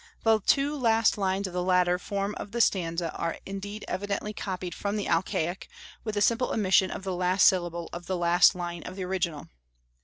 [0.23, 4.73] The two last lines of the latter form of the stanza are indeed evidently copied
[4.73, 5.69] from the Alcaic,
[6.03, 9.49] with the simple omission of the last syllable of the last line of the original.